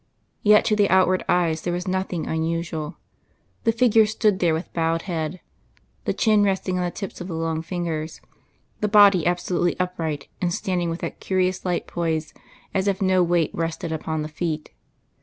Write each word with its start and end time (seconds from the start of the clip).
Yet 0.41 0.65
to 0.65 0.75
the 0.75 0.89
outward 0.89 1.23
eyes 1.29 1.61
there 1.61 1.71
was 1.71 1.87
nothing 1.87 2.25
unusual. 2.25 2.97
The 3.65 3.71
figure 3.71 4.07
stood 4.07 4.39
there 4.39 4.55
with 4.55 4.73
bowed 4.73 5.03
head, 5.03 5.41
the 6.05 6.11
chin 6.13 6.43
resting 6.43 6.79
on 6.79 6.83
the 6.83 6.89
tips 6.89 7.21
of 7.21 7.27
the 7.27 7.35
long 7.35 7.61
fingers, 7.61 8.19
the 8.79 8.87
body 8.87 9.27
absolutely 9.27 9.79
upright, 9.79 10.27
and 10.41 10.51
standing 10.51 10.89
with 10.89 11.01
that 11.01 11.19
curious 11.19 11.65
light 11.65 11.85
poise 11.85 12.33
as 12.73 12.87
if 12.87 12.99
no 12.99 13.21
weight 13.21 13.53
rested 13.53 13.91
upon 13.91 14.23
the 14.23 14.27
feet. 14.27 14.71